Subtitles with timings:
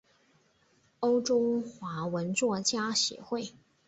[1.01, 3.53] 欧洲华文作家协会。